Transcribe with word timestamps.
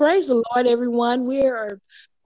Praise 0.00 0.28
the 0.28 0.42
Lord, 0.54 0.66
everyone. 0.66 1.24
We're 1.24 1.78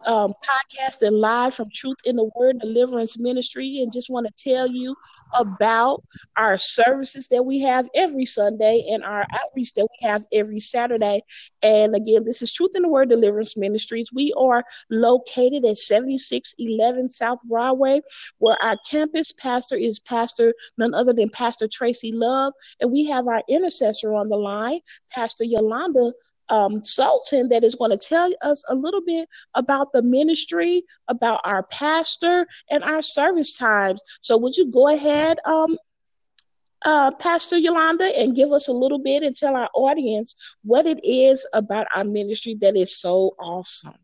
um, 0.07 0.33
podcasting 0.46 1.10
live 1.10 1.57
from 1.57 1.71
Truth 1.75 1.97
in 2.04 2.15
the 2.15 2.31
Word 2.36 2.60
Deliverance 2.60 3.18
Ministry, 3.18 3.81
and 3.81 3.92
just 3.92 4.08
want 4.08 4.28
to 4.28 4.33
tell 4.50 4.68
you 4.68 4.94
about 5.34 6.05
our 6.37 6.57
services 6.57 7.26
that 7.33 7.42
we 7.42 7.60
have 7.63 7.89
every 7.97 8.27
Sunday 8.27 8.84
and 8.89 9.02
our 9.02 9.27
outreach 9.34 9.75
that 9.75 9.89
we 9.91 10.07
have 10.07 10.25
every 10.32 10.61
Saturday. 10.61 11.21
And 11.62 11.96
again, 11.96 12.23
this 12.25 12.43
is 12.43 12.52
Truth 12.52 12.77
in 12.77 12.82
the 12.82 12.89
Word 12.89 13.09
Deliverance 13.09 13.57
Ministries. 13.57 14.11
We 14.14 14.32
are 14.38 14.62
located 14.88 15.64
at 15.64 15.77
7611 15.77 17.09
South 17.09 17.41
Broadway, 17.43 18.02
where 18.38 18.56
our 18.62 18.77
campus 18.88 19.32
pastor 19.32 19.75
is 19.75 19.98
Pastor 19.98 20.54
none 20.79 20.95
other 20.95 21.12
than 21.12 21.29
Pastor 21.29 21.66
Tracy 21.66 22.12
Love, 22.12 22.52
and 22.79 22.93
we 22.93 23.06
have 23.06 23.27
our 23.27 23.43
intercessor 23.48 24.14
on 24.14 24.29
the 24.29 24.36
line, 24.36 24.79
Pastor 25.11 25.43
Yolanda 25.43 26.12
um, 26.49 26.84
Sultan 26.84 27.48
that 27.48 27.65
is 27.65 27.75
going 27.75 27.91
to 27.91 27.97
tell 27.97 28.30
us 28.43 28.65
a 28.69 28.75
little 28.75 29.02
bit 29.02 29.29
about 29.55 29.93
the 29.93 30.02
ministry, 30.02 30.85
about 31.09 31.41
our 31.45 31.62
pastor, 31.65 32.47
and 32.71 32.85
our 32.85 33.02
service 33.02 33.57
times. 33.57 34.01
So, 34.21 34.37
would 34.37 34.57
you 34.57 34.71
go 34.71 34.88
ahead, 34.88 35.38
um, 35.47 35.79
uh, 36.85 37.11
Pastor 37.12 37.57
Yolanda, 37.57 38.07
and 38.19 38.37
give 38.37 38.52
us 38.52 38.69
a 38.69 38.73
little 38.73 38.99
bit 38.99 39.23
and 39.23 39.37
tell 39.37 39.57
our 39.57 39.71
audience 39.75 40.37
what 40.62 40.87
it 40.87 41.01
is 41.02 41.47
about 41.52 41.87
our 41.95 42.05
ministry 42.05 42.57
that 42.61 42.77
is 42.77 42.97
so 42.97 43.35
awesome? 43.38 43.95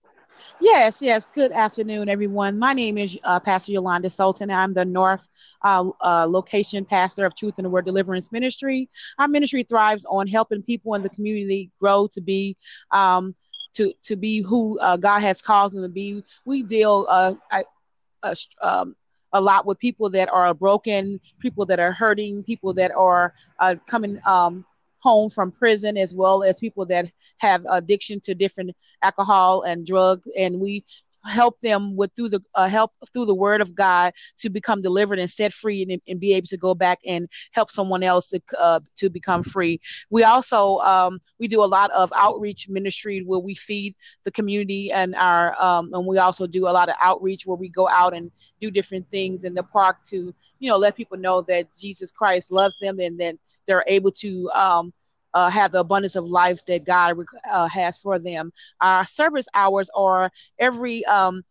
Yes, 0.61 1.01
yes. 1.01 1.27
Good 1.35 1.53
afternoon, 1.53 2.09
everyone. 2.09 2.59
My 2.59 2.73
name 2.73 2.99
is 2.99 3.19
uh, 3.25 3.41
Pastor 3.41 3.73
Yolanda 3.73 4.11
Sultan. 4.11 4.51
I'm 4.51 4.75
the 4.75 4.85
North 4.85 5.29
uh, 5.63 5.91
uh, 6.03 6.27
location 6.27 6.85
pastor 6.85 7.25
of 7.25 7.35
Truth 7.35 7.59
in 7.59 7.65
the 7.65 7.71
Word 7.71 7.85
Deliverance 7.85 8.33
Ministry. 8.33 8.89
Our 9.19 9.29
ministry 9.29 9.65
thrives 9.65 10.07
on 10.09 10.27
helping 10.27 10.63
people 10.63 10.95
in 10.95 11.03
the 11.03 11.09
community 11.11 11.71
grow 11.81 12.07
to 12.09 12.21
be. 12.21 12.57
Um, 12.91 13.35
to, 13.75 13.93
to 14.03 14.17
be 14.17 14.43
who 14.43 14.81
uh, 14.81 14.97
God 14.97 15.21
has 15.21 15.41
called 15.41 15.73
them 15.73 15.83
to 15.83 15.89
be. 15.89 16.25
We 16.45 16.65
deal 16.65 17.07
uh, 17.09 17.35
um, 18.61 18.97
a 19.33 19.41
lot 19.41 19.65
with 19.65 19.79
people 19.79 20.11
that 20.11 20.29
are 20.29 20.53
broken, 20.55 21.21
people 21.39 21.65
that 21.67 21.79
are 21.79 21.93
hurting, 21.93 22.43
people 22.43 22.75
that 22.75 22.91
are 22.91 23.33
uh, 23.61 23.77
coming 23.87 24.19
um, 24.27 24.65
home 25.03 25.31
from 25.31 25.53
prison 25.53 25.97
as 25.97 26.15
well 26.15 26.43
as 26.43 26.59
people 26.59 26.87
that 26.87 27.07
have 27.39 27.65
addiction 27.71 28.21
to 28.21 28.35
different 28.35 28.71
alcohol 29.03 29.63
and 29.63 29.87
drugs 29.87 30.31
and 30.37 30.61
we 30.61 30.85
help 31.25 31.61
them 31.61 31.97
with 31.97 32.11
through 32.17 32.31
the 32.31 32.41
uh, 32.55 32.69
help 32.69 32.93
through 33.13 33.27
the 33.27 33.35
word 33.35 33.61
of 33.61 33.75
God 33.75 34.13
to 34.39 34.49
become 34.49 34.83
delivered 34.83 35.19
and 35.19 35.31
set 35.31 35.53
free 35.53 35.83
and, 35.83 36.01
and 36.09 36.21
be 36.21 36.33
able 36.35 36.47
to 36.47 36.57
go 36.57 36.75
back 36.75 36.99
and 37.07 37.29
help 37.53 37.71
someone 37.71 38.03
else 38.03 38.29
to, 38.29 38.41
uh, 38.59 38.81
to 38.97 39.11
become 39.11 39.43
free. 39.43 39.81
We 40.11 40.25
also 40.25 40.79
um, 40.79 41.21
we 41.39 41.49
do 41.49 41.63
a 41.63 41.67
lot 41.67 41.91
of 41.93 42.13
outreach 42.15 42.69
ministry 42.69 43.23
where 43.25 43.41
we 43.41 43.55
feed 43.55 43.95
the 44.25 44.31
community 44.31 44.93
and 44.93 45.15
our 45.15 45.61
um, 45.63 45.91
and 45.93 46.07
we 46.07 46.19
also 46.19 46.47
do 46.47 46.67
a 46.67 46.71
lot 46.71 46.89
of 46.89 46.97
outreach 47.01 47.47
where 47.47 47.57
we 47.57 47.69
go 47.69 47.89
out 47.89 48.15
and 48.15 48.31
do 48.61 48.71
different 48.71 49.09
things 49.11 49.45
in 49.45 49.55
the 49.55 49.63
park 49.63 49.99
to 50.09 50.35
you 50.59 50.71
know 50.71 50.77
let 50.77 50.97
people 50.97 51.19
know 51.19 51.43
that 51.43 51.67
Jesus 51.77 52.11
Christ 52.11 52.51
loves 52.51 52.79
them 52.79 52.99
and 52.99 53.19
that 53.21 53.37
they're 53.67 53.85
able 53.87 54.11
to 54.13 54.51
um, 54.55 54.93
uh, 55.35 55.51
have 55.51 55.73
the 55.73 55.81
abundance 55.81 56.17
of 56.17 56.25
life 56.25 56.65
that 56.67 56.85
God 56.85 57.17
uh, 57.51 57.69
has 57.69 57.99
for 57.99 58.19
them. 58.19 58.53
Our 58.81 59.07
service 59.07 59.47
hours 59.55 59.91
are 59.95 60.31
every 60.59 61.05
um, 61.07 61.43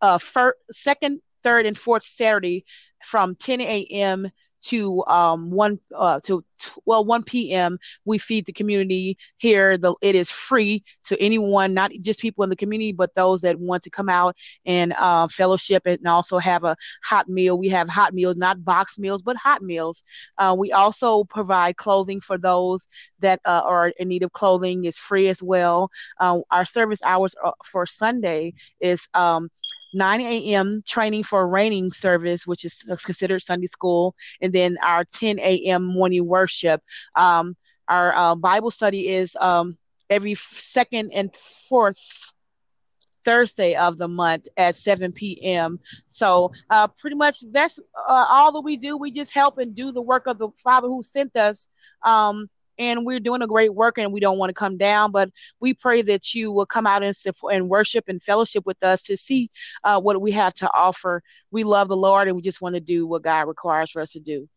uh, 0.00 0.18
first, 0.18 0.58
second, 0.72 1.20
third, 1.42 1.66
and 1.66 1.76
fourth 1.76 2.04
Saturday 2.04 2.64
from 3.02 3.34
10 3.34 3.60
a.m 3.60 4.30
to 4.62 5.04
um, 5.06 5.50
1 5.50 5.78
uh, 5.94 6.20
to 6.24 6.44
well 6.84 7.04
1 7.04 7.22
p.m. 7.24 7.78
we 8.04 8.18
feed 8.18 8.46
the 8.46 8.52
community 8.52 9.16
here 9.38 9.78
the 9.78 9.94
it 10.02 10.14
is 10.14 10.30
free 10.30 10.84
to 11.04 11.20
anyone 11.20 11.72
not 11.74 11.90
just 12.00 12.20
people 12.20 12.44
in 12.44 12.50
the 12.50 12.56
community 12.56 12.92
but 12.92 13.14
those 13.14 13.40
that 13.40 13.58
want 13.58 13.82
to 13.82 13.90
come 13.90 14.08
out 14.08 14.36
and 14.66 14.92
uh, 14.98 15.26
fellowship 15.28 15.82
and 15.86 16.06
also 16.06 16.38
have 16.38 16.64
a 16.64 16.76
hot 17.02 17.28
meal. 17.28 17.58
We 17.58 17.68
have 17.70 17.88
hot 17.88 18.14
meals 18.14 18.36
not 18.36 18.64
box 18.64 18.98
meals 18.98 19.22
but 19.22 19.36
hot 19.36 19.62
meals. 19.62 20.02
Uh, 20.38 20.54
we 20.58 20.72
also 20.72 21.24
provide 21.24 21.76
clothing 21.76 22.20
for 22.20 22.38
those 22.38 22.86
that 23.20 23.40
uh, 23.44 23.62
are 23.64 23.88
in 23.98 24.08
need 24.08 24.22
of 24.22 24.32
clothing. 24.32 24.84
Is 24.84 24.98
free 24.98 25.28
as 25.28 25.42
well. 25.42 25.90
Uh, 26.18 26.40
our 26.50 26.64
service 26.64 27.00
hours 27.04 27.34
uh, 27.44 27.52
for 27.64 27.86
sunday 27.86 28.54
is 28.80 29.08
um, 29.14 29.50
9 29.92 30.20
a.m. 30.20 30.82
training 30.86 31.24
for 31.24 31.46
reigning 31.48 31.92
service, 31.92 32.46
which 32.46 32.64
is 32.64 32.82
considered 33.04 33.42
Sunday 33.42 33.66
school, 33.66 34.14
and 34.40 34.52
then 34.52 34.76
our 34.82 35.04
10 35.04 35.38
a.m. 35.38 35.84
morning 35.84 36.26
worship. 36.26 36.82
Um, 37.14 37.56
our 37.88 38.14
uh, 38.14 38.34
Bible 38.36 38.70
study 38.70 39.08
is 39.08 39.36
um, 39.40 39.76
every 40.08 40.34
second 40.34 41.10
and 41.12 41.34
fourth 41.68 41.98
Thursday 43.24 43.74
of 43.74 43.98
the 43.98 44.08
month 44.08 44.48
at 44.56 44.76
7 44.76 45.12
p.m. 45.12 45.78
So, 46.08 46.52
uh, 46.70 46.88
pretty 46.88 47.16
much 47.16 47.42
that's 47.52 47.78
uh, 48.08 48.26
all 48.28 48.52
that 48.52 48.60
we 48.60 48.76
do. 48.76 48.96
We 48.96 49.10
just 49.10 49.32
help 49.32 49.58
and 49.58 49.74
do 49.74 49.92
the 49.92 50.02
work 50.02 50.26
of 50.26 50.38
the 50.38 50.48
Father 50.62 50.88
who 50.88 51.02
sent 51.02 51.36
us. 51.36 51.66
Um, 52.04 52.48
and 52.80 53.04
we're 53.04 53.20
doing 53.20 53.42
a 53.42 53.46
great 53.46 53.74
work 53.74 53.98
and 53.98 54.12
we 54.12 54.18
don't 54.18 54.38
want 54.38 54.50
to 54.50 54.54
come 54.54 54.76
down 54.76 55.12
but 55.12 55.30
we 55.60 55.72
pray 55.74 56.02
that 56.02 56.34
you 56.34 56.50
will 56.50 56.66
come 56.66 56.86
out 56.86 57.02
and, 57.02 57.14
support, 57.14 57.54
and 57.54 57.68
worship 57.68 58.04
and 58.08 58.22
fellowship 58.22 58.64
with 58.66 58.82
us 58.82 59.02
to 59.02 59.16
see 59.16 59.50
uh, 59.84 60.00
what 60.00 60.20
we 60.20 60.32
have 60.32 60.54
to 60.54 60.68
offer 60.72 61.22
we 61.52 61.62
love 61.62 61.88
the 61.88 61.96
lord 61.96 62.26
and 62.26 62.34
we 62.34 62.42
just 62.42 62.60
want 62.60 62.74
to 62.74 62.80
do 62.80 63.06
what 63.06 63.22
god 63.22 63.46
requires 63.46 63.90
for 63.90 64.02
us 64.02 64.10
to 64.10 64.20
do 64.20 64.48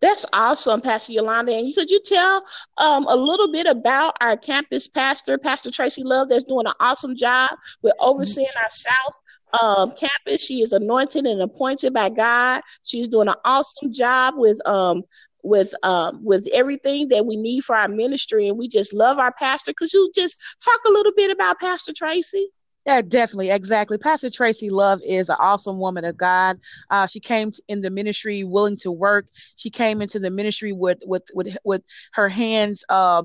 that's 0.00 0.24
awesome, 0.32 0.80
Pastor 0.80 1.12
Yolanda. 1.12 1.52
And 1.52 1.74
could 1.74 1.90
you 1.90 2.00
tell 2.04 2.44
um, 2.76 3.06
a 3.08 3.16
little 3.16 3.50
bit 3.50 3.66
about 3.66 4.16
our 4.20 4.36
campus 4.36 4.86
pastor, 4.86 5.38
Pastor 5.38 5.72
Tracy 5.72 6.04
Love, 6.04 6.28
that's 6.28 6.44
doing 6.44 6.66
an 6.68 6.74
awesome 6.78 7.16
job 7.16 7.50
with 7.82 7.94
overseeing 7.98 8.46
our 8.62 8.70
South 8.70 9.18
um, 9.60 9.92
campus. 9.92 10.44
She 10.44 10.62
is 10.62 10.72
anointed 10.72 11.24
and 11.24 11.42
appointed 11.42 11.92
by 11.92 12.10
God. 12.10 12.62
She's 12.84 13.08
doing 13.08 13.28
an 13.28 13.34
awesome 13.44 13.92
job 13.92 14.34
with 14.36 14.60
um, 14.66 15.02
with 15.42 15.72
um, 15.82 16.24
with 16.24 16.46
everything 16.52 17.08
that 17.08 17.26
we 17.26 17.36
need 17.36 17.64
for 17.64 17.76
our 17.76 17.88
ministry, 17.88 18.48
and 18.48 18.58
we 18.58 18.68
just 18.68 18.92
love 18.92 19.18
our 19.18 19.32
pastor. 19.32 19.72
Could 19.76 19.92
you 19.92 20.10
just 20.14 20.40
talk 20.64 20.80
a 20.86 20.90
little 20.90 21.12
bit 21.16 21.30
about 21.30 21.60
Pastor 21.60 21.92
Tracy? 21.92 22.50
Yeah, 22.86 23.02
definitely, 23.02 23.50
exactly. 23.50 23.98
Pastor 23.98 24.30
Tracy 24.30 24.70
Love 24.70 25.00
is 25.06 25.28
an 25.28 25.36
awesome 25.38 25.78
woman 25.78 26.06
of 26.06 26.16
God. 26.16 26.58
Uh, 26.88 27.06
she 27.06 27.20
came 27.20 27.52
in 27.68 27.82
the 27.82 27.90
ministry 27.90 28.44
willing 28.44 28.78
to 28.78 28.90
work. 28.90 29.26
She 29.56 29.68
came 29.68 30.00
into 30.00 30.18
the 30.18 30.30
ministry 30.30 30.72
with 30.72 30.98
with 31.04 31.24
with 31.34 31.54
with 31.64 31.82
her 32.14 32.30
hands 32.30 32.84
uh, 32.88 33.24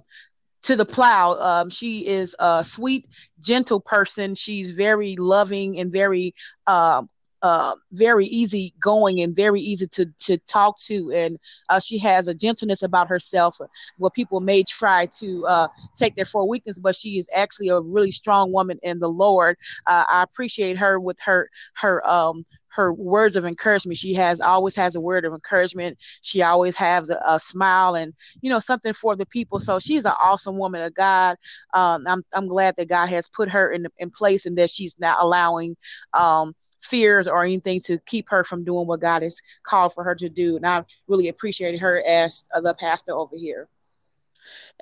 to 0.64 0.76
the 0.76 0.86
plow. 0.86 1.34
Um, 1.34 1.70
she 1.70 2.06
is 2.06 2.36
a 2.40 2.64
sweet, 2.68 3.08
gentle 3.40 3.80
person. 3.80 4.36
She's 4.36 4.72
very 4.72 5.16
loving 5.18 5.80
and 5.80 5.92
very 5.92 6.36
uh, 6.68 7.04
uh, 7.44 7.76
very 7.92 8.26
easy 8.26 8.74
going 8.82 9.20
and 9.22 9.36
very 9.36 9.62
easy 9.62 9.86
to 9.88 10.06
to 10.22 10.38
talk 10.48 10.80
to, 10.80 11.12
and 11.14 11.38
uh, 11.70 11.80
she 11.80 11.98
has 12.00 12.28
a 12.28 12.34
gentleness 12.34 12.82
about 12.82 13.10
herself. 13.10 13.58
Where 13.98 14.10
people 14.10 14.40
may 14.40 14.64
try 14.64 15.08
to 15.20 15.46
uh, 15.46 15.68
take 15.96 16.16
that 16.16 16.30
for 16.30 16.48
weakness, 16.48 16.80
but 16.80 16.96
she 16.96 17.20
is 17.20 17.30
actually 17.36 17.68
a 17.68 17.82
really 17.82 18.12
strong 18.12 18.52
woman 18.52 18.80
in 18.82 19.00
the 19.00 19.10
Lord. 19.10 19.58
Uh, 19.86 20.06
I 20.10 20.24
appreciate 20.24 20.78
her 20.78 21.00
with 21.00 21.20
her 21.26 21.50
her 21.76 22.06
um 22.08 22.46
her 22.70 22.92
words 22.94 23.36
of 23.36 23.46
encouragement. 23.46 23.98
She 23.98 24.14
has 24.16 24.42
always 24.42 24.76
has 24.76 24.96
a 24.96 25.02
word 25.02 25.26
of 25.26 25.34
encouragement. 25.34 25.98
She 26.22 26.42
always 26.42 26.76
has 26.78 27.10
a, 27.10 27.22
a 27.26 27.40
smile 27.40 27.96
and 27.96 28.14
you 28.42 28.50
know 28.50 28.60
something 28.60 28.94
for 28.94 29.16
the 29.16 29.26
people. 29.26 29.60
So 29.60 29.80
she's 29.80 30.06
an 30.06 30.14
awesome 30.20 30.58
woman 30.58 30.82
of 30.82 30.94
God. 30.94 31.38
Um, 31.74 32.06
I'm 32.08 32.24
I'm 32.34 32.48
glad 32.48 32.76
that 32.78 32.90
God 32.90 33.08
has 33.10 33.30
put 33.30 33.50
her 33.50 33.72
in 33.72 33.86
in 33.98 34.10
place 34.10 34.46
and 34.46 34.58
that 34.58 34.70
she's 34.70 34.96
not 34.98 35.18
allowing 35.22 35.76
um, 36.14 36.56
fears 36.84 37.28
or 37.28 37.44
anything 37.44 37.82
to 37.82 37.98
keep 38.00 38.30
her 38.30 38.44
from 38.44 38.64
doing 38.64 38.88
what 38.88 39.02
God 39.02 39.22
has 39.22 39.40
called 39.64 39.94
for 39.94 40.04
her 40.04 40.16
to 40.16 40.30
do. 40.30 40.56
And 40.56 40.66
I 40.66 40.84
really 41.08 41.30
appreciate 41.30 41.80
her 41.80 42.04
as 42.06 42.44
the 42.62 42.76
pastor 42.80 43.14
over 43.14 43.36
here. 43.36 43.68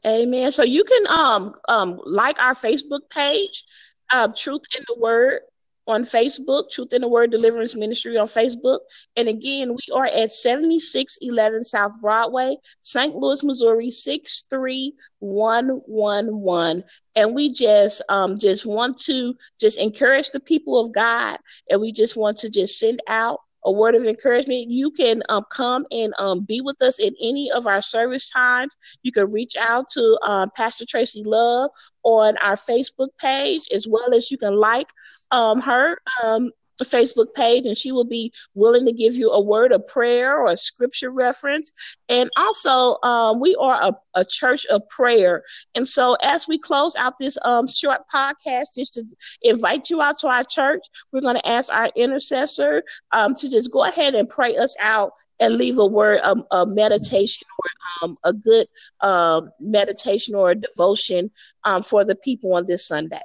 Amen. 0.05 0.51
So 0.51 0.63
you 0.63 0.83
can 0.83 1.07
um 1.07 1.55
um 1.67 1.99
like 2.05 2.39
our 2.39 2.53
Facebook 2.53 3.09
page, 3.09 3.63
uh, 4.11 4.29
Truth 4.35 4.63
in 4.77 4.83
the 4.87 4.95
Word 4.99 5.41
on 5.87 6.03
Facebook, 6.03 6.69
Truth 6.71 6.93
in 6.93 7.01
the 7.01 7.07
Word 7.07 7.31
Deliverance 7.31 7.75
Ministry 7.75 8.15
on 8.17 8.27
Facebook. 8.27 8.79
And 9.15 9.27
again, 9.27 9.71
we 9.71 9.81
are 9.93 10.05
at 10.05 10.31
7611 10.31 11.63
South 11.63 11.99
Broadway, 12.01 12.55
St. 12.81 13.15
Louis, 13.15 13.43
Missouri, 13.43 13.91
63111. 13.91 16.83
And 17.15 17.35
we 17.35 17.53
just 17.53 18.01
um 18.09 18.39
just 18.39 18.65
want 18.65 18.97
to 18.99 19.35
just 19.59 19.79
encourage 19.79 20.31
the 20.31 20.39
people 20.39 20.79
of 20.79 20.93
God 20.93 21.37
and 21.69 21.81
we 21.81 21.91
just 21.91 22.15
want 22.15 22.37
to 22.37 22.49
just 22.49 22.79
send 22.79 22.99
out 23.07 23.39
a 23.63 23.71
word 23.71 23.95
of 23.95 24.05
encouragement, 24.05 24.69
you 24.69 24.91
can 24.91 25.21
um, 25.29 25.43
come 25.51 25.85
and 25.91 26.13
um, 26.17 26.41
be 26.41 26.61
with 26.61 26.81
us 26.81 26.99
in 26.99 27.13
any 27.21 27.51
of 27.51 27.67
our 27.67 27.81
service 27.81 28.29
times. 28.29 28.75
You 29.03 29.11
can 29.11 29.31
reach 29.31 29.55
out 29.55 29.87
to 29.93 30.17
uh, 30.23 30.47
Pastor 30.55 30.85
Tracy 30.85 31.23
Love 31.23 31.69
on 32.03 32.37
our 32.37 32.55
Facebook 32.55 33.09
page, 33.19 33.67
as 33.73 33.87
well 33.87 34.13
as 34.13 34.31
you 34.31 34.37
can 34.37 34.55
like 34.55 34.87
um, 35.31 35.61
her 35.61 35.97
um, 36.23 36.49
Facebook 36.85 37.33
page, 37.33 37.65
and 37.65 37.77
she 37.77 37.91
will 37.91 38.05
be 38.05 38.31
willing 38.53 38.85
to 38.85 38.91
give 38.91 39.15
you 39.15 39.31
a 39.31 39.41
word 39.41 39.71
of 39.71 39.85
prayer 39.87 40.37
or 40.37 40.47
a 40.47 40.57
scripture 40.57 41.11
reference. 41.11 41.71
And 42.09 42.29
also, 42.37 42.97
um, 43.03 43.39
we 43.39 43.55
are 43.55 43.81
a, 43.81 43.93
a, 44.15 44.25
church 44.25 44.65
of 44.67 44.87
prayer. 44.89 45.43
And 45.75 45.87
so, 45.87 46.15
as 46.21 46.47
we 46.47 46.57
close 46.57 46.95
out 46.95 47.19
this 47.19 47.37
um, 47.43 47.67
short 47.67 48.01
podcast, 48.13 48.75
just 48.75 48.93
to 48.95 49.03
invite 49.41 49.89
you 49.89 50.01
out 50.01 50.19
to 50.19 50.27
our 50.27 50.43
church, 50.43 50.85
we're 51.11 51.21
going 51.21 51.37
to 51.37 51.47
ask 51.47 51.73
our 51.73 51.89
intercessor 51.95 52.83
um, 53.11 53.35
to 53.35 53.49
just 53.49 53.71
go 53.71 53.83
ahead 53.85 54.15
and 54.15 54.29
pray 54.29 54.55
us 54.57 54.75
out 54.79 55.13
and 55.41 55.55
leave 55.55 55.79
a 55.79 55.85
word, 55.85 56.21
um, 56.23 56.45
a 56.51 56.65
meditation 56.65 57.47
or 57.57 58.05
um, 58.09 58.17
a 58.23 58.31
good 58.31 58.67
um, 59.01 59.49
meditation 59.59 60.35
or 60.35 60.51
a 60.51 60.55
devotion 60.55 61.31
um, 61.63 61.81
for 61.81 62.05
the 62.05 62.15
people 62.15 62.53
on 62.53 62.65
this 62.65 62.87
Sunday. 62.87 63.21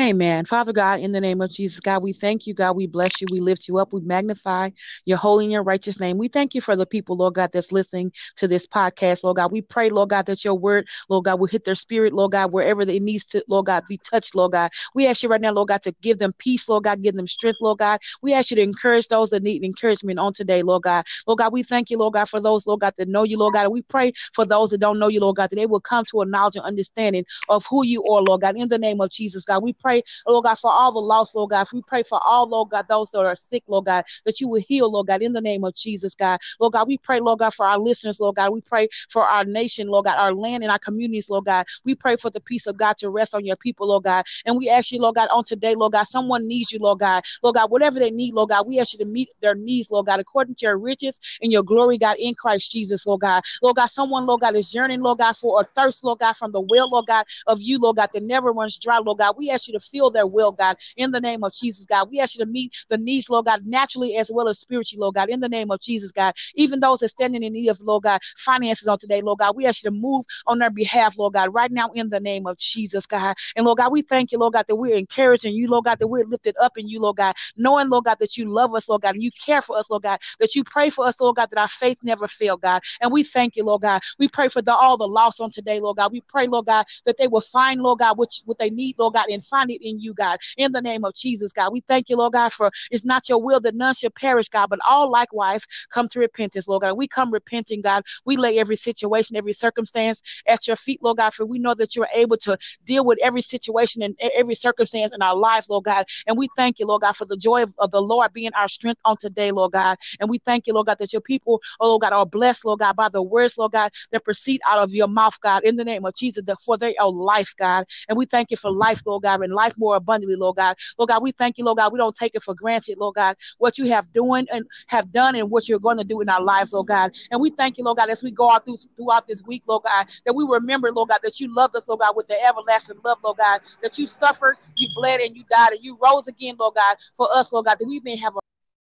Amen. 0.00 0.44
Father 0.46 0.72
God, 0.74 1.00
in 1.00 1.12
the 1.12 1.20
name 1.20 1.40
of 1.40 1.52
Jesus, 1.52 1.80
God, 1.80 2.02
we 2.02 2.12
thank 2.14 2.48
you, 2.48 2.54
God. 2.54 2.76
We 2.76 2.88
bless 2.88 3.20
you. 3.22 3.28
We 3.28 3.40
lift 3.40 3.68
you 3.68 3.78
up. 3.78 3.92
We 3.92 4.02
magnify 4.02 4.70
your 5.06 5.18
holy 5.18 5.46
and 5.46 5.52
your 5.52 5.62
righteous 5.62 6.00
name. 6.00 6.18
We 6.18 6.28
thank 6.28 6.54
you 6.56 6.62
for 6.62 6.76
the 6.76 6.86
people, 6.86 7.16
Lord 7.16 7.34
God, 7.36 7.50
that's 7.52 7.72
listening 7.72 8.12
to 8.38 8.48
this 8.48 8.66
podcast, 8.66 9.24
Lord 9.24 9.36
God. 9.36 9.52
We 9.52 9.62
pray, 9.62 9.90
Lord 9.90 10.10
God, 10.10 10.26
that 10.26 10.44
your 10.44 10.56
word, 10.56 10.88
Lord 11.10 11.26
God, 11.26 11.40
will 11.40 11.48
hit 11.48 11.64
their 11.64 11.76
spirit, 11.76 12.12
Lord 12.14 12.32
God, 12.32 12.52
wherever 12.52 12.82
it 12.82 13.02
needs 13.02 13.24
to, 13.26 13.44
Lord 13.48 13.66
God, 13.66 13.86
be 13.88 13.98
touched, 13.98 14.34
Lord 14.34 14.52
God. 14.52 14.72
We 14.94 15.06
ask 15.06 15.22
you 15.22 15.30
right 15.30 15.40
now, 15.40 15.52
Lord 15.52 15.68
God, 15.68 15.82
to 15.82 15.92
give 16.02 16.18
them 16.18 16.34
peace, 16.38 16.68
Lord 16.68 16.84
God, 16.84 17.02
give 17.02 17.14
them 17.14 17.28
strength, 17.28 17.60
Lord 17.62 17.78
God. 17.78 18.00
We 18.22 18.34
ask 18.34 18.50
you 18.50 18.56
to 18.56 18.62
encourage 18.62 19.08
those 19.08 19.30
that 19.30 19.44
need 19.44 19.64
encouragement 19.64 20.18
on 20.18 20.34
today, 20.34 20.62
Lord 20.64 20.82
God. 20.84 21.06
Lord 21.28 21.38
God, 21.38 21.54
we 21.54 21.62
thank 21.62 21.90
you, 21.90 21.98
Lord 21.98 22.14
God, 22.14 22.26
for 22.28 22.40
those, 22.40 22.66
Lord 22.66 22.80
God, 22.80 22.94
that 22.98 23.08
know 23.08 23.24
you, 23.24 23.38
Lord 23.38 23.54
God. 23.54 23.64
And 23.64 23.72
we 23.72 23.82
pray 23.82 24.12
for 24.34 24.44
those 24.46 24.70
that 24.72 24.80
don't 24.80 24.98
know 24.98 25.08
you, 25.08 25.20
Lord 25.20 25.36
God, 25.36 25.50
that 25.50 25.56
they 25.56 25.66
will 25.66 25.80
come 25.80 26.04
to 26.06 26.22
a 26.22 26.26
knowledge 26.26 26.56
and 26.56 26.64
understanding 26.64 27.24
of 27.48 27.66
who 27.70 27.84
you 27.84 28.04
are, 28.06 28.22
Lord 28.22 28.42
God. 28.42 28.56
In 28.56 28.68
the 28.68 28.78
name 28.78 29.00
of 29.02 29.10
Jesus, 29.10 29.44
God, 29.46 29.61
we 29.62 29.72
pray, 29.72 30.02
Lord 30.26 30.44
God, 30.44 30.58
for 30.58 30.70
all 30.70 30.92
the 30.92 30.98
lost, 31.00 31.34
Lord 31.34 31.50
God. 31.50 31.66
We 31.72 31.82
pray 31.82 32.02
for 32.02 32.20
all, 32.22 32.48
Lord 32.48 32.70
God, 32.70 32.86
those 32.88 33.10
that 33.10 33.20
are 33.20 33.36
sick, 33.36 33.64
Lord 33.66 33.86
God, 33.86 34.04
that 34.24 34.40
you 34.40 34.48
will 34.48 34.60
heal, 34.60 34.90
Lord 34.90 35.06
God, 35.06 35.22
in 35.22 35.32
the 35.32 35.40
name 35.40 35.64
of 35.64 35.74
Jesus, 35.74 36.14
God. 36.14 36.38
Lord 36.60 36.72
God, 36.74 36.88
we 36.88 36.98
pray, 36.98 37.20
Lord 37.20 37.38
God, 37.38 37.54
for 37.54 37.66
our 37.66 37.78
listeners, 37.78 38.20
Lord 38.20 38.36
God. 38.36 38.52
We 38.52 38.60
pray 38.60 38.88
for 39.10 39.24
our 39.24 39.44
nation, 39.44 39.88
Lord 39.88 40.06
God, 40.06 40.16
our 40.18 40.34
land 40.34 40.62
and 40.62 40.72
our 40.72 40.78
communities, 40.78 41.30
Lord 41.30 41.46
God. 41.46 41.66
We 41.84 41.94
pray 41.94 42.16
for 42.16 42.30
the 42.30 42.40
peace 42.40 42.66
of 42.66 42.76
God 42.76 42.98
to 42.98 43.10
rest 43.10 43.34
on 43.34 43.44
your 43.44 43.56
people, 43.56 43.88
Lord 43.88 44.04
God. 44.04 44.24
And 44.44 44.56
we 44.56 44.68
ask 44.68 44.92
you, 44.92 45.00
Lord 45.00 45.16
God, 45.16 45.28
on 45.32 45.44
today, 45.44 45.74
Lord 45.74 45.92
God, 45.92 46.04
someone 46.04 46.46
needs 46.46 46.72
you, 46.72 46.78
Lord 46.78 47.00
God. 47.00 47.22
Lord 47.42 47.56
God, 47.56 47.70
whatever 47.70 47.98
they 47.98 48.10
need, 48.10 48.34
Lord 48.34 48.50
God, 48.50 48.66
we 48.66 48.78
ask 48.78 48.92
you 48.92 48.98
to 48.98 49.04
meet 49.04 49.30
their 49.40 49.54
needs, 49.54 49.90
Lord 49.90 50.06
God, 50.06 50.20
according 50.20 50.54
to 50.56 50.66
your 50.66 50.78
riches 50.78 51.20
and 51.40 51.52
your 51.52 51.62
glory, 51.62 51.98
God, 51.98 52.16
in 52.18 52.34
Christ 52.34 52.70
Jesus, 52.72 53.06
Lord 53.06 53.20
God. 53.20 53.42
Lord 53.62 53.76
God, 53.76 53.86
someone, 53.86 54.26
Lord 54.26 54.40
God, 54.40 54.56
is 54.56 54.74
yearning, 54.74 55.00
Lord 55.00 55.18
God, 55.18 55.36
for 55.36 55.60
a 55.60 55.64
thirst, 55.64 56.04
Lord 56.04 56.18
God, 56.18 56.34
from 56.34 56.52
the 56.52 56.60
well, 56.60 56.90
Lord 56.90 57.06
God, 57.06 57.26
of 57.46 57.60
you, 57.60 57.78
Lord 57.78 57.96
God, 57.96 58.10
that 58.12 58.22
never 58.22 58.52
runs 58.52 58.76
dry, 58.76 58.98
Lord 58.98 59.18
God. 59.18 59.36
We 59.36 59.50
ask 59.52 59.68
you 59.68 59.74
to 59.74 59.80
fill 59.80 60.10
their 60.10 60.26
will, 60.26 60.52
God, 60.52 60.76
in 60.96 61.10
the 61.10 61.20
name 61.20 61.44
of 61.44 61.52
Jesus, 61.52 61.84
God. 61.84 62.10
We 62.10 62.20
ask 62.20 62.34
you 62.36 62.44
to 62.44 62.50
meet 62.50 62.72
the 62.88 62.98
needs, 62.98 63.30
Lord 63.30 63.46
God, 63.46 63.66
naturally 63.66 64.16
as 64.16 64.30
well 64.32 64.48
as 64.48 64.58
spiritually, 64.58 65.00
Lord 65.00 65.14
God, 65.14 65.28
in 65.30 65.40
the 65.40 65.48
name 65.48 65.70
of 65.70 65.80
Jesus, 65.80 66.12
God. 66.12 66.34
Even 66.54 66.80
those 66.80 67.00
that 67.00 67.10
standing 67.10 67.42
in 67.42 67.52
need 67.52 67.68
of, 67.68 67.80
Lord 67.80 68.04
God, 68.04 68.20
finances 68.38 68.88
on 68.88 68.98
today, 68.98 69.22
Lord 69.22 69.38
God, 69.38 69.56
we 69.56 69.66
ask 69.66 69.82
you 69.84 69.90
to 69.90 69.96
move 69.96 70.24
on 70.46 70.58
their 70.58 70.70
behalf, 70.70 71.18
Lord 71.18 71.34
God, 71.34 71.54
right 71.54 71.70
now 71.70 71.90
in 71.94 72.08
the 72.08 72.20
name 72.20 72.46
of 72.46 72.58
Jesus, 72.58 73.06
God. 73.06 73.34
And 73.56 73.66
Lord 73.66 73.78
God, 73.78 73.92
we 73.92 74.02
thank 74.02 74.32
you, 74.32 74.38
Lord 74.38 74.54
God, 74.54 74.66
that 74.68 74.76
we're 74.76 74.96
encouraging 74.96 75.54
you, 75.54 75.68
Lord 75.68 75.84
God, 75.84 75.98
that 75.98 76.08
we're 76.08 76.24
lifted 76.24 76.56
up 76.60 76.78
in 76.78 76.88
you, 76.88 77.00
Lord 77.00 77.16
God, 77.16 77.34
knowing, 77.56 77.88
Lord 77.88 78.04
God, 78.04 78.18
that 78.20 78.36
you 78.36 78.48
love 78.48 78.74
us, 78.74 78.88
Lord 78.88 79.02
God, 79.02 79.14
and 79.14 79.22
you 79.22 79.30
care 79.44 79.62
for 79.62 79.76
us, 79.76 79.90
Lord 79.90 80.02
God, 80.02 80.20
that 80.40 80.54
you 80.54 80.64
pray 80.64 80.90
for 80.90 81.06
us, 81.06 81.20
Lord 81.20 81.36
God, 81.36 81.50
that 81.50 81.58
our 81.60 81.68
faith 81.68 81.98
never 82.02 82.28
fail, 82.28 82.56
God. 82.56 82.82
And 83.00 83.12
we 83.12 83.24
thank 83.24 83.56
you, 83.56 83.64
Lord 83.64 83.82
God. 83.82 84.02
We 84.18 84.28
pray 84.28 84.48
for 84.48 84.62
the, 84.62 84.74
all 84.74 84.96
the 84.96 85.08
lost 85.08 85.40
on 85.40 85.50
today, 85.50 85.80
Lord 85.80 85.96
God. 85.98 86.12
We 86.12 86.22
pray, 86.22 86.46
Lord 86.46 86.66
God, 86.66 86.86
that 87.06 87.16
they 87.18 87.28
will 87.28 87.40
find, 87.40 87.80
Lord 87.82 88.00
God, 88.00 88.18
what, 88.18 88.30
what 88.44 88.58
they 88.58 88.70
need, 88.70 88.98
Lord 88.98 89.14
God, 89.14 89.26
and 89.30 89.41
it 89.70 89.80
in 89.82 90.00
you, 90.00 90.14
God. 90.14 90.38
In 90.56 90.72
the 90.72 90.80
name 90.82 91.04
of 91.04 91.14
Jesus, 91.14 91.52
God. 91.52 91.72
We 91.72 91.82
thank 91.88 92.08
you, 92.08 92.16
Lord 92.16 92.32
God, 92.32 92.52
for 92.52 92.70
it's 92.90 93.04
not 93.04 93.28
your 93.28 93.42
will 93.42 93.60
that 93.60 93.74
none 93.74 93.94
should 93.94 94.14
perish, 94.14 94.48
God, 94.48 94.68
but 94.70 94.78
all 94.88 95.10
likewise 95.10 95.66
come 95.92 96.08
to 96.08 96.20
repentance, 96.20 96.68
Lord 96.68 96.82
God. 96.82 96.94
We 96.94 97.08
come 97.08 97.30
repenting, 97.32 97.82
God. 97.82 98.04
We 98.24 98.36
lay 98.36 98.58
every 98.58 98.76
situation, 98.76 99.36
every 99.36 99.52
circumstance 99.52 100.22
at 100.46 100.66
your 100.66 100.76
feet, 100.76 101.02
Lord 101.02 101.18
God, 101.18 101.34
for 101.34 101.44
we 101.46 101.58
know 101.58 101.74
that 101.74 101.94
you 101.96 102.02
are 102.02 102.08
able 102.14 102.36
to 102.38 102.58
deal 102.86 103.04
with 103.04 103.18
every 103.22 103.42
situation 103.42 104.02
and 104.02 104.16
every 104.34 104.54
circumstance 104.54 105.12
in 105.14 105.22
our 105.22 105.36
lives, 105.36 105.68
Lord 105.68 105.84
God. 105.84 106.06
And 106.26 106.36
we 106.36 106.48
thank 106.56 106.78
you, 106.78 106.86
Lord 106.86 107.02
God, 107.02 107.16
for 107.16 107.24
the 107.24 107.36
joy 107.36 107.62
of, 107.62 107.74
of 107.78 107.90
the 107.90 108.02
Lord 108.02 108.32
being 108.32 108.52
our 108.54 108.68
strength 108.68 109.00
on 109.04 109.16
today, 109.18 109.50
Lord 109.50 109.72
God. 109.72 109.98
And 110.20 110.28
we 110.30 110.38
thank 110.38 110.66
you, 110.66 110.74
Lord 110.74 110.86
God, 110.86 110.98
that 110.98 111.12
your 111.12 111.22
people, 111.22 111.60
oh 111.80 111.88
Lord 111.88 112.02
God, 112.02 112.12
are 112.12 112.26
blessed, 112.26 112.64
Lord 112.64 112.80
God, 112.80 112.96
by 112.96 113.08
the 113.08 113.22
words, 113.22 113.58
Lord 113.58 113.72
God, 113.72 113.90
that 114.12 114.24
proceed 114.24 114.60
out 114.66 114.78
of 114.78 114.92
your 114.92 115.08
mouth, 115.08 115.38
God, 115.40 115.64
in 115.64 115.76
the 115.76 115.84
name 115.84 116.04
of 116.04 116.14
Jesus, 116.14 116.44
for 116.64 116.76
they 116.76 116.96
are 116.96 117.10
life, 117.10 117.54
God. 117.58 117.86
And 118.08 118.16
we 118.16 118.26
thank 118.26 118.50
you 118.50 118.56
for 118.56 118.70
life, 118.70 119.02
Lord 119.06 119.22
God, 119.38 119.44
and 119.44 119.54
life 119.54 119.74
more 119.76 119.96
abundantly, 119.96 120.36
Lord 120.36 120.56
God. 120.56 120.76
Lord 120.98 121.10
God, 121.10 121.22
we 121.22 121.32
thank 121.32 121.58
you, 121.58 121.64
Lord 121.64 121.78
God. 121.78 121.92
We 121.92 121.98
don't 121.98 122.16
take 122.16 122.34
it 122.34 122.42
for 122.42 122.54
granted, 122.54 122.98
Lord 122.98 123.14
God, 123.16 123.36
what 123.58 123.78
you 123.78 123.88
have 123.90 124.12
doing 124.12 124.46
and 124.52 124.64
have 124.88 125.12
done 125.12 125.36
and 125.36 125.50
what 125.50 125.68
you're 125.68 125.78
going 125.78 125.98
to 125.98 126.04
do 126.04 126.20
in 126.20 126.28
our 126.28 126.42
lives, 126.42 126.72
Lord 126.72 126.88
God. 126.88 127.12
And 127.30 127.40
we 127.40 127.50
thank 127.50 127.78
you, 127.78 127.84
Lord 127.84 127.98
God, 127.98 128.10
as 128.10 128.22
we 128.22 128.30
go 128.30 128.50
out 128.50 128.64
through, 128.64 128.78
throughout 128.96 129.26
this 129.26 129.42
week, 129.42 129.62
Lord 129.66 129.84
God, 129.84 130.06
that 130.26 130.34
we 130.34 130.44
remember, 130.44 130.92
Lord 130.92 131.10
God, 131.10 131.20
that 131.22 131.40
you 131.40 131.54
loved 131.54 131.76
us, 131.76 131.88
Lord 131.88 132.00
God, 132.00 132.16
with 132.16 132.28
the 132.28 132.36
everlasting 132.44 132.98
love, 133.04 133.18
Lord 133.24 133.38
God, 133.38 133.60
that 133.82 133.98
you 133.98 134.06
suffered, 134.06 134.56
you 134.76 134.88
bled, 134.94 135.20
and 135.20 135.36
you 135.36 135.44
died, 135.50 135.72
and 135.72 135.84
you 135.84 135.98
rose 136.02 136.28
again, 136.28 136.56
Lord 136.58 136.74
God, 136.74 136.96
for 137.16 137.28
us, 137.34 137.52
Lord 137.52 137.66
God, 137.66 137.78
that 137.78 137.86
we 137.86 138.00
may 138.00 138.16
have 138.16 138.36
a 138.36 138.41